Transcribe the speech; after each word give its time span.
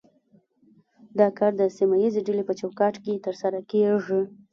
دا 1.19 1.27
کار 1.37 1.51
د 1.57 1.61
سیمه 1.77 1.95
ایزې 2.03 2.21
ډلې 2.27 2.43
په 2.49 2.53
چوکاټ 2.59 2.95
کې 3.03 3.23
ترسره 3.25 3.59
کیږي 3.71 4.21